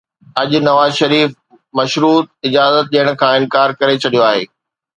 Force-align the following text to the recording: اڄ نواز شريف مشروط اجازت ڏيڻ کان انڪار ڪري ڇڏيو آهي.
اڄ 0.41 0.49
نواز 0.67 0.91
شريف 1.01 1.29
مشروط 1.77 2.25
اجازت 2.47 2.85
ڏيڻ 2.93 3.07
کان 3.21 3.33
انڪار 3.39 3.69
ڪري 3.79 3.95
ڇڏيو 4.03 4.23
آهي. 4.31 4.43